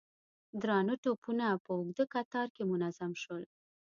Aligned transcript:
درانه 0.61 0.95
توپونه 1.03 1.45
په 1.65 1.71
اوږده 1.77 2.05
کتار 2.13 2.47
کې 2.55 2.63
منظم 2.71 3.11
شول. 3.21 3.43